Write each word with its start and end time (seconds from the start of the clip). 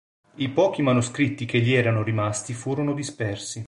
I 0.37 0.49
pochi 0.49 0.81
manoscritti 0.81 1.45
che 1.45 1.59
gli 1.59 1.73
erano 1.73 2.01
rimasti 2.01 2.53
furono 2.53 2.93
dispersi. 2.95 3.59